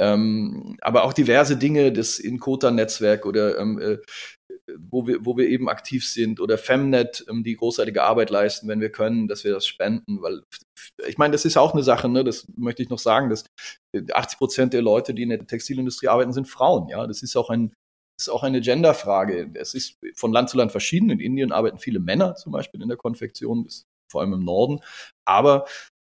[0.00, 3.98] Ähm, aber auch diverse Dinge, das Inkota-Netzwerk oder ähm, äh,
[4.78, 8.80] wo wir, wo wir eben aktiv sind oder Femnet, ähm, die großartige Arbeit leisten, wenn
[8.80, 10.42] wir können, dass wir das spenden, weil
[11.06, 13.44] ich meine, das ist auch eine Sache, ne, das möchte ich noch sagen, dass
[14.12, 17.50] 80 Prozent der Leute, die in der Textilindustrie arbeiten, sind Frauen, ja, das ist auch
[17.50, 17.72] ein,
[18.18, 19.50] ist auch eine Genderfrage.
[19.54, 21.10] Es ist von Land zu Land verschieden.
[21.10, 23.66] In Indien arbeiten viele Männer zum Beispiel in der Konfektion,
[24.10, 24.80] vor allem im Norden.
[25.24, 25.64] Aber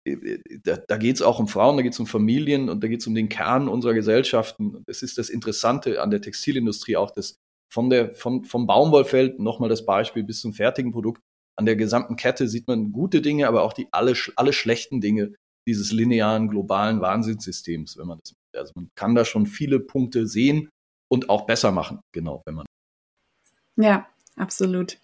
[0.05, 2.89] äh, da, da geht es auch um Frauen, da geht es um Familien und da
[2.89, 4.83] geht es um den Kern unserer Gesellschaften.
[4.87, 7.37] Das ist das Interessante an der Textilindustrie auch, dass
[7.73, 11.23] von der, von, vom Baumwollfeld, nochmal das Beispiel, bis zum fertigen Produkt,
[11.61, 15.35] an der gesamten Kette sieht man gute Dinge, aber auch die alle, alle schlechten Dinge
[15.68, 20.70] dieses linearen globalen Wahnsinnssystems, wenn man das, also man kann da schon viele Punkte sehen
[21.09, 22.66] und auch besser machen, genau, wenn man.
[23.77, 24.96] Ja, absolut.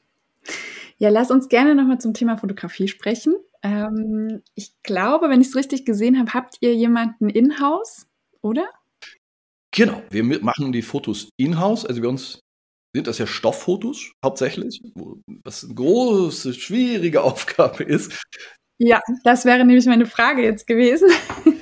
[0.97, 3.35] Ja, lass uns gerne nochmal zum Thema Fotografie sprechen.
[3.63, 8.07] Ähm, ich glaube, wenn ich es richtig gesehen habe, habt ihr jemanden in-house,
[8.41, 8.67] oder?
[9.73, 11.85] Genau, wir machen die Fotos in-house.
[11.85, 12.41] Also bei uns
[12.97, 14.81] sind das ja Stofffotos hauptsächlich,
[15.45, 18.19] was eine große, schwierige Aufgabe ist.
[18.79, 21.09] Ja, das wäre nämlich meine Frage jetzt gewesen.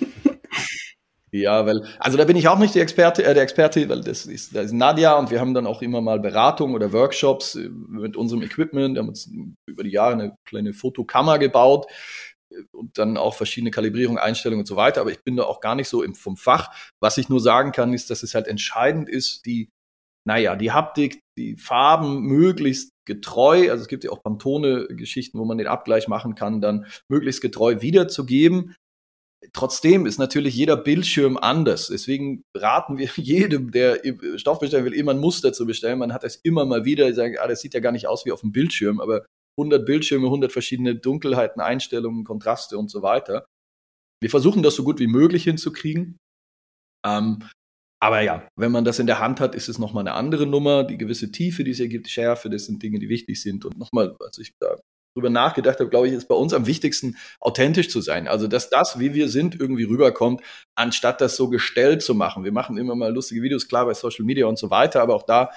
[1.36, 4.24] Ja, weil, also da bin ich auch nicht der Experte, äh, der Experte, weil das
[4.24, 7.68] ist, das ist Nadja und wir haben dann auch immer mal Beratungen oder Workshops äh,
[7.68, 8.94] mit unserem Equipment.
[8.94, 9.28] Wir haben uns
[9.66, 11.86] über die Jahre eine kleine Fotokammer gebaut
[12.50, 15.00] äh, und dann auch verschiedene Kalibrierungen, Einstellungen und so weiter.
[15.00, 16.72] Aber ich bin da auch gar nicht so im, vom Fach.
[17.00, 19.70] Was ich nur sagen kann, ist, dass es halt entscheidend ist, die,
[20.26, 25.58] naja, die Haptik, die Farben möglichst getreu, also es gibt ja auch Pantone-Geschichten, wo man
[25.58, 28.74] den Abgleich machen kann, dann möglichst getreu wiederzugeben
[29.52, 31.88] Trotzdem ist natürlich jeder Bildschirm anders.
[31.88, 34.00] Deswegen raten wir jedem, der
[34.36, 35.98] Stoff bestellen will, immer ein Muster zu bestellen.
[35.98, 38.32] Man hat das immer mal wieder, sagen, ah, das sieht ja gar nicht aus wie
[38.32, 39.26] auf dem Bildschirm, aber
[39.58, 43.46] 100 Bildschirme, 100 verschiedene Dunkelheiten, Einstellungen, Kontraste und so weiter.
[44.20, 46.16] Wir versuchen das so gut wie möglich hinzukriegen.
[47.06, 47.40] Ähm,
[48.04, 50.84] aber ja, wenn man das in der Hand hat, ist es nochmal eine andere Nummer.
[50.84, 53.64] Die gewisse Tiefe, die es ergibt, Schärfe, das sind Dinge, die wichtig sind.
[53.64, 54.76] Und nochmal, also ich da
[55.16, 58.28] drüber nachgedacht habe, glaube ich, ist bei uns am wichtigsten, authentisch zu sein.
[58.28, 60.42] Also, dass das, wie wir sind, irgendwie rüberkommt,
[60.76, 62.44] anstatt das so gestellt zu machen.
[62.44, 65.22] Wir machen immer mal lustige Videos, klar, bei Social Media und so weiter, aber auch
[65.22, 65.50] da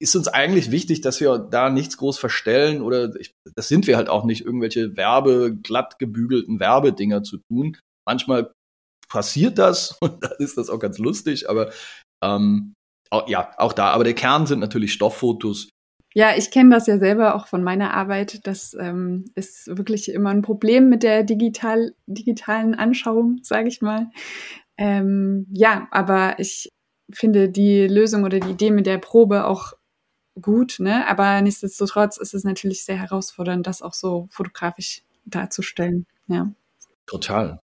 [0.00, 3.96] ist uns eigentlich wichtig, dass wir da nichts groß verstellen oder ich, das sind wir
[3.96, 7.76] halt auch nicht, irgendwelche Werbe, glatt gebügelten Werbedinger zu tun.
[8.06, 8.52] Manchmal
[9.12, 11.70] passiert das und dann ist das auch ganz lustig, aber
[12.22, 12.74] ähm,
[13.10, 13.90] auch, ja, auch da.
[13.90, 15.68] Aber der Kern sind natürlich Stofffotos,
[16.14, 18.46] ja, ich kenne das ja selber auch von meiner Arbeit.
[18.46, 24.10] Das ähm, ist wirklich immer ein Problem mit der digital, digitalen Anschauung, sage ich mal.
[24.76, 26.68] Ähm, ja, aber ich
[27.10, 29.72] finde die Lösung oder die Idee mit der Probe auch
[30.40, 31.06] gut, ne?
[31.08, 36.06] Aber nichtsdestotrotz ist es natürlich sehr herausfordernd, das auch so fotografisch darzustellen.
[36.26, 36.52] Ja.
[37.06, 37.61] Total.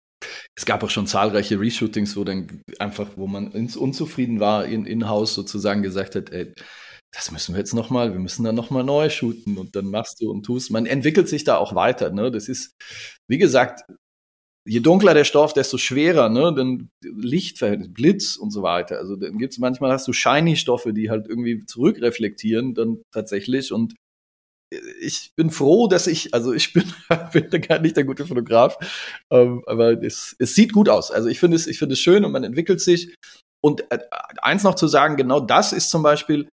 [0.58, 5.32] Es gab auch schon zahlreiche Reshootings, wo dann einfach, wo man unzufrieden war, in in-house
[5.34, 6.52] sozusagen gesagt hat, ey,
[7.12, 10.28] das müssen wir jetzt nochmal, wir müssen dann nochmal neu shooten und dann machst du
[10.28, 10.72] und tust.
[10.72, 12.10] Man entwickelt sich da auch weiter.
[12.10, 12.32] Ne?
[12.32, 12.74] Das ist,
[13.28, 13.84] wie gesagt,
[14.66, 16.52] je dunkler der Stoff, desto schwerer, ne?
[16.52, 18.98] Dann Lichtverhältnis, Blitz und so weiter.
[18.98, 23.70] Also dann gibt's manchmal hast du shiny Stoffe, die halt irgendwie zurückreflektieren dann tatsächlich.
[23.70, 23.94] Und
[25.00, 26.92] ich bin froh, dass ich, also ich bin,
[27.32, 28.76] bin gar nicht der gute Fotograf,
[29.30, 31.10] ähm, aber es, es sieht gut aus.
[31.10, 33.14] Also ich finde es, ich finde es schön und man entwickelt sich.
[33.60, 33.98] Und äh,
[34.40, 36.48] eins noch zu sagen, genau das ist zum Beispiel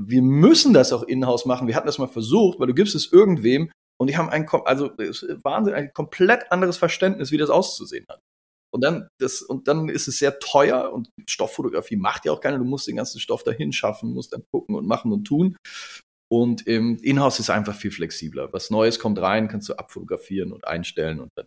[0.00, 1.66] wir müssen das auch in-house machen.
[1.66, 3.70] Wir hatten das mal versucht, weil du gibst es irgendwem
[4.00, 4.90] und die haben ein, also
[5.42, 8.20] Wahnsinn, ein komplett anderes Verständnis, wie das auszusehen hat.
[8.70, 12.58] Und dann, das, und dann ist es sehr teuer und Stofffotografie macht ja auch keiner.
[12.58, 15.56] Du musst den ganzen Stoff dahin schaffen, musst dann gucken und machen und tun.
[16.30, 18.52] Und im Inhouse ist einfach viel flexibler.
[18.52, 21.46] Was Neues kommt rein, kannst du abfotografieren und einstellen und dann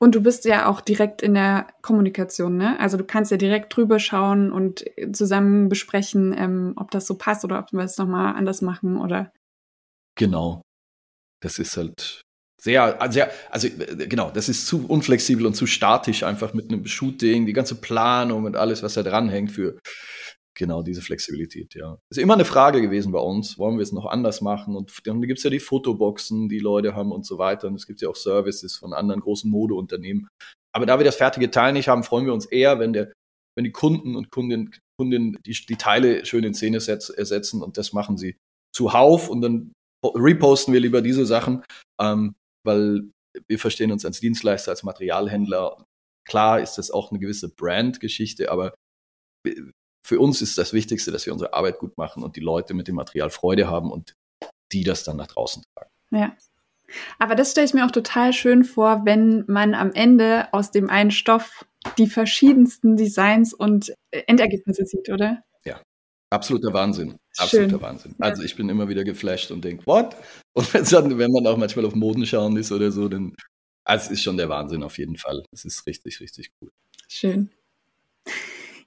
[0.00, 2.78] und du bist ja auch direkt in der Kommunikation, ne?
[2.78, 7.44] Also du kannst ja direkt drüber schauen und zusammen besprechen, ähm, ob das so passt
[7.44, 9.32] oder ob wir es nochmal anders machen oder.
[10.14, 10.62] Genau.
[11.40, 12.22] Das ist halt
[12.60, 13.68] sehr, sehr, also
[14.08, 18.44] genau, das ist zu unflexibel und zu statisch einfach mit einem Shooting, die ganze Planung
[18.44, 19.78] und alles, was da dranhängt für
[20.58, 21.98] genau diese Flexibilität, ja.
[22.10, 24.76] Ist immer eine Frage gewesen bei uns, wollen wir es noch anders machen?
[24.76, 27.68] Und dann gibt es ja die Fotoboxen, die Leute haben und so weiter.
[27.68, 30.28] Und es gibt ja auch Services von anderen großen Modeunternehmen.
[30.74, 33.12] Aber da wir das fertige Teil nicht haben, freuen wir uns eher, wenn der,
[33.56, 37.92] wenn die Kunden und Kundinnen, Kundinnen die, die Teile schön in Szene ersetzen und das
[37.92, 38.36] machen sie
[38.74, 39.72] zuhauf und dann
[40.04, 41.64] reposten wir lieber diese Sachen,
[42.00, 43.10] ähm, weil
[43.48, 45.84] wir verstehen uns als Dienstleister, als Materialhändler.
[46.28, 48.74] Klar ist das auch eine gewisse Brand-Geschichte, aber
[50.08, 52.88] für uns ist das Wichtigste, dass wir unsere Arbeit gut machen und die Leute mit
[52.88, 54.14] dem Material Freude haben und
[54.72, 55.90] die das dann nach draußen tragen.
[56.10, 56.34] Ja.
[57.18, 60.88] Aber das stelle ich mir auch total schön vor, wenn man am Ende aus dem
[60.88, 61.66] einen Stoff
[61.98, 65.42] die verschiedensten Designs und äh, Endergebnisse sieht, oder?
[65.66, 65.82] Ja,
[66.30, 67.18] absoluter Wahnsinn.
[67.36, 67.82] Absoluter Schön.
[67.82, 68.14] Wahnsinn.
[68.18, 70.16] Also ich bin immer wieder geflasht und denke, what?
[70.54, 73.34] Und dann, wenn man auch manchmal auf Moden schauen ist oder so, dann
[73.84, 75.44] also es ist schon der Wahnsinn auf jeden Fall.
[75.52, 76.70] Es ist richtig, richtig cool.
[77.08, 77.50] Schön.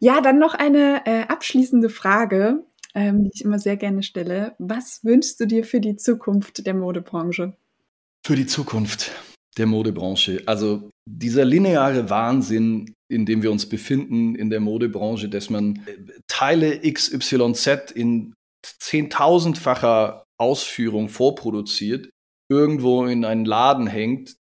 [0.03, 4.55] Ja, dann noch eine äh, abschließende Frage, ähm, die ich immer sehr gerne stelle.
[4.57, 7.55] Was wünschst du dir für die Zukunft der Modebranche?
[8.25, 9.11] Für die Zukunft
[9.59, 10.41] der Modebranche.
[10.47, 15.97] Also dieser lineare Wahnsinn, in dem wir uns befinden in der Modebranche, dass man äh,
[16.27, 18.33] Teile XYZ in
[18.63, 22.09] zehntausendfacher Ausführung vorproduziert,
[22.49, 24.35] irgendwo in einen Laden hängt,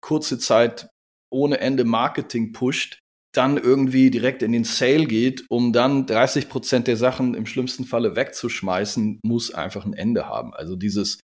[0.00, 0.88] kurze Zeit
[1.30, 3.00] ohne Ende Marketing pusht,
[3.36, 7.84] dann irgendwie direkt in den Sale geht, um dann 30 Prozent der Sachen im schlimmsten
[7.84, 10.54] Falle wegzuschmeißen, muss einfach ein Ende haben.
[10.54, 11.20] Also dieses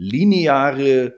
[0.00, 1.16] lineare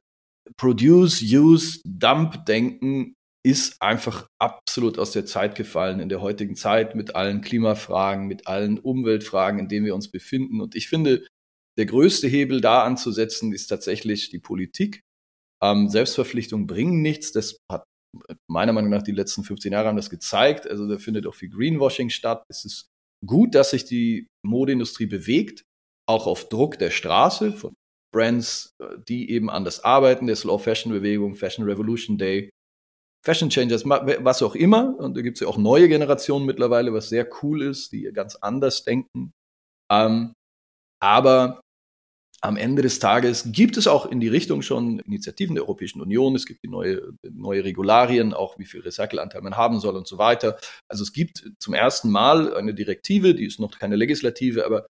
[0.57, 7.14] Produce, Use, Dump-Denken ist einfach absolut aus der Zeit gefallen in der heutigen Zeit mit
[7.14, 10.61] allen Klimafragen, mit allen Umweltfragen, in denen wir uns befinden.
[10.61, 11.27] Und ich finde,
[11.79, 15.03] der größte Hebel da anzusetzen ist tatsächlich die Politik.
[15.62, 17.33] Ähm, Selbstverpflichtungen bringen nichts.
[17.33, 17.85] Das hat
[18.49, 20.68] meiner Meinung nach die letzten 15 Jahre haben das gezeigt.
[20.68, 22.44] Also da findet auch viel Greenwashing statt.
[22.49, 22.88] Es ist
[23.27, 25.64] gut, dass sich die Modeindustrie bewegt,
[26.09, 27.75] auch auf Druck der Straße von
[28.14, 32.51] Brands, äh, die eben anders arbeiten, der Slow Fashion Bewegung, Fashion Revolution Day,
[33.25, 34.97] Fashion Changers, was auch immer.
[34.99, 38.37] Und da gibt es ja auch neue Generationen mittlerweile, was sehr cool ist, die ganz
[38.37, 39.33] anders denken.
[39.90, 40.33] Ähm,
[41.01, 41.61] aber
[42.40, 46.37] am Ende des Tages gibt es auch in die Richtung schon Initiativen der Europäischen Union.
[46.37, 50.18] Es gibt die neue, neue Regularien, auch wie viel Recycelanteil man haben soll und so
[50.18, 50.59] weiter.
[50.88, 54.87] Also es gibt zum ersten Mal eine Direktive, die ist noch keine Legislative, aber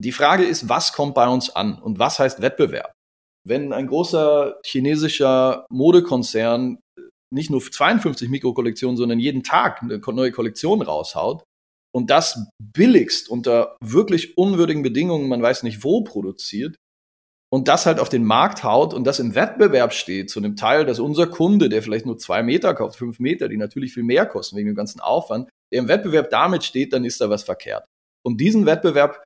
[0.00, 2.92] die Frage ist, was kommt bei uns an und was heißt Wettbewerb?
[3.46, 6.78] Wenn ein großer chinesischer Modekonzern
[7.32, 11.44] nicht nur 52 Mikrokollektionen, sondern jeden Tag eine neue Kollektion raushaut
[11.94, 16.76] und das billigst unter wirklich unwürdigen Bedingungen, man weiß nicht wo produziert
[17.52, 20.86] und das halt auf den Markt haut und das im Wettbewerb steht zu einem Teil,
[20.86, 24.24] dass unser Kunde, der vielleicht nur zwei Meter kauft, fünf Meter, die natürlich viel mehr
[24.24, 27.84] kosten wegen dem ganzen Aufwand, der im Wettbewerb damit steht, dann ist da was verkehrt.
[28.24, 29.22] Und diesen Wettbewerb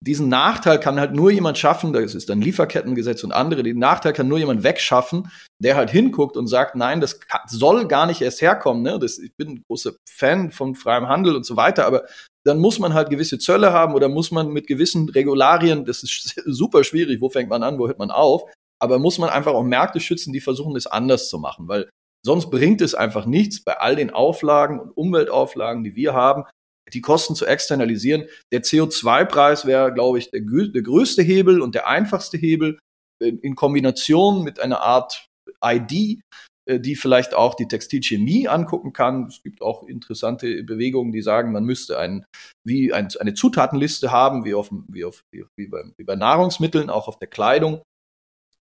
[0.00, 4.12] diesen Nachteil kann halt nur jemand schaffen, das ist dann Lieferkettengesetz und andere, den Nachteil
[4.12, 8.40] kann nur jemand wegschaffen, der halt hinguckt und sagt, nein, das soll gar nicht erst
[8.40, 8.82] herkommen.
[8.82, 8.98] Ne?
[9.00, 12.04] Das, ich bin ein großer Fan von freiem Handel und so weiter, aber
[12.44, 16.40] dann muss man halt gewisse Zölle haben oder muss man mit gewissen Regularien, das ist
[16.46, 18.44] super schwierig, wo fängt man an, wo hört man auf,
[18.80, 21.90] aber muss man einfach auch Märkte schützen, die versuchen, das anders zu machen, weil
[22.24, 26.44] sonst bringt es einfach nichts bei all den Auflagen und Umweltauflagen, die wir haben,
[26.92, 28.24] die Kosten zu externalisieren.
[28.52, 32.78] Der CO2-Preis wäre, glaube ich, der, der, größte Hebel und der einfachste Hebel
[33.20, 35.26] in Kombination mit einer Art
[35.64, 36.20] ID,
[36.68, 39.26] äh, die vielleicht auch die Textilchemie angucken kann.
[39.26, 42.24] Es gibt auch interessante Bewegungen, die sagen, man müsste ein,
[42.64, 47.08] wie ein, eine Zutatenliste haben, wie, auf, wie, auf, wie, bei, wie bei Nahrungsmitteln, auch
[47.08, 47.82] auf der Kleidung.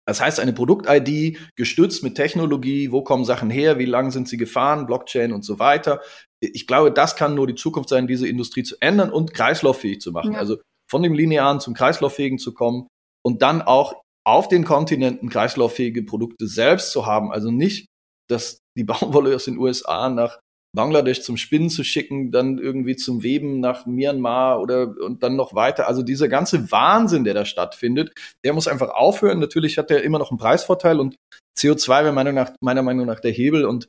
[0.08, 4.38] Das heißt, eine Produkt-ID gestützt mit Technologie, wo kommen Sachen her, wie lange sind sie
[4.38, 6.00] gefahren, Blockchain und so weiter.
[6.40, 10.10] Ich glaube, das kann nur die Zukunft sein, diese Industrie zu ändern und kreislauffähig zu
[10.10, 10.32] machen.
[10.32, 10.38] Ja.
[10.38, 10.56] Also
[10.90, 12.88] von dem Linearen zum Kreislauffähigen zu kommen
[13.22, 17.30] und dann auch auf den Kontinenten kreislauffähige Produkte selbst zu haben.
[17.30, 17.84] Also nicht,
[18.30, 20.38] dass die Baumwolle aus den USA nach
[20.74, 25.54] Bangladesch zum Spinnen zu schicken, dann irgendwie zum Weben nach Myanmar oder und dann noch
[25.54, 25.88] weiter.
[25.88, 28.12] Also dieser ganze Wahnsinn, der da stattfindet,
[28.44, 29.38] der muss einfach aufhören.
[29.38, 31.16] Natürlich hat er immer noch einen Preisvorteil und
[31.58, 33.88] CO2 wäre meiner, nach, meiner Meinung nach der Hebel und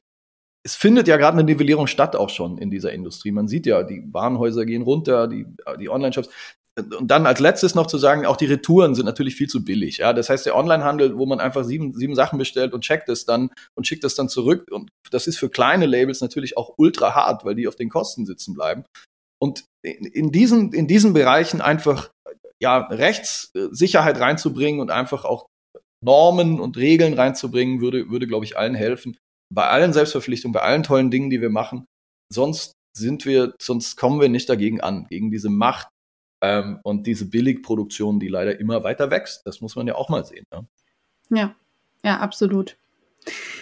[0.66, 3.32] es findet ja gerade eine Nivellierung statt auch schon in dieser Industrie.
[3.32, 5.46] Man sieht ja, die Warenhäuser gehen runter, die,
[5.80, 6.30] die Online-Shops
[6.82, 9.98] und dann als letztes noch zu sagen, auch die Retouren sind natürlich viel zu billig.
[9.98, 13.26] Ja, das heißt, der Onlinehandel, wo man einfach sieben, sieben Sachen bestellt und checkt es
[13.26, 14.68] dann und schickt es dann zurück.
[14.72, 18.26] Und das ist für kleine Labels natürlich auch ultra hart, weil die auf den Kosten
[18.26, 18.86] sitzen bleiben.
[19.42, 22.10] Und in diesen, in diesen Bereichen einfach,
[22.62, 25.46] ja, Rechtssicherheit reinzubringen und einfach auch
[26.04, 29.18] Normen und Regeln reinzubringen, würde, würde, glaube ich, allen helfen.
[29.54, 31.86] Bei allen Selbstverpflichtungen, bei allen tollen Dingen, die wir machen.
[32.32, 35.88] Sonst sind wir, sonst kommen wir nicht dagegen an, gegen diese Macht,
[36.42, 40.26] ähm, und diese Billigproduktion, die leider immer weiter wächst, das muss man ja auch mal
[40.26, 40.46] sehen.
[40.52, 40.66] Ne?
[41.30, 41.56] Ja,
[42.04, 42.78] ja, absolut.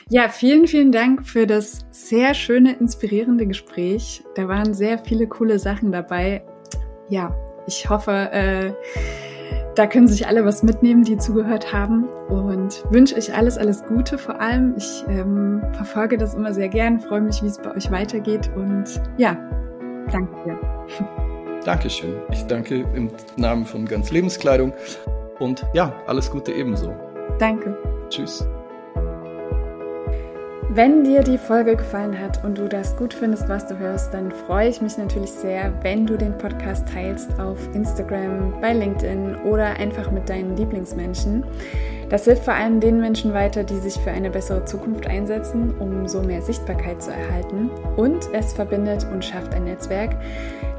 [0.10, 4.24] Ja, vielen, vielen Dank für das sehr schöne, inspirierende Gespräch.
[4.36, 6.44] Da waren sehr viele coole Sachen dabei.
[7.10, 7.36] Ja,
[7.68, 8.72] ich hoffe, äh,
[9.76, 12.06] da können sich alle was mitnehmen, die zugehört haben.
[12.30, 14.76] Und wünsche euch alles, alles Gute vor allem.
[14.78, 18.50] Ich ähm, verfolge das immer sehr gern, freue mich, wie es bei euch weitergeht.
[18.56, 19.36] Und ja,
[20.12, 21.18] danke dir.
[21.68, 22.22] Dankeschön.
[22.32, 24.72] Ich danke im Namen von ganz Lebenskleidung
[25.38, 26.96] und ja, alles Gute ebenso.
[27.40, 27.78] Danke.
[28.08, 28.48] Tschüss.
[30.70, 34.32] Wenn dir die Folge gefallen hat und du das gut findest, was du hörst, dann
[34.32, 39.66] freue ich mich natürlich sehr, wenn du den Podcast teilst auf Instagram, bei LinkedIn oder
[39.78, 41.44] einfach mit deinen Lieblingsmenschen.
[42.10, 46.08] Das hilft vor allem den Menschen weiter, die sich für eine bessere Zukunft einsetzen, um
[46.08, 47.70] so mehr Sichtbarkeit zu erhalten.
[47.98, 50.16] Und es verbindet und schafft ein Netzwerk,